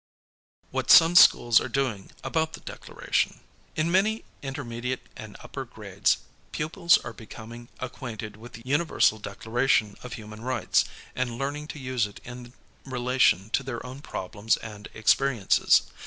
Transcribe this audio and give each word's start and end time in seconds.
What 0.71 0.89
Some 0.89 1.13
Schools 1.13 1.61
Are 1.61 1.69
Doing 1.69 2.09
About 2.23 2.53
the 2.53 2.59
DECLARATION 2.61 3.39
In 3.75 3.89
manv 3.91 4.23
intermediate 4.41 5.03
and 5.15 5.37
upper 5.43 5.63
grades, 5.63 6.17
pupils 6.51 6.97
are 7.05 7.13
becoming 7.13 7.69
acquainted 7.79 8.35
with 8.35 8.53
the 8.53 8.63
Universal 8.65 9.19
Declaration 9.19 9.95
of 10.01 10.13
Human 10.13 10.41
Rights 10.41 10.85
and 11.15 11.37
learning 11.37 11.67
to 11.67 11.79
use 11.79 12.07
it 12.07 12.19
in 12.23 12.53
relation 12.83 13.51
to 13.51 13.61
their 13.61 13.85
own 13.85 14.01
problems 14.01 14.57
and 14.57 14.89
experiences. 14.95 15.83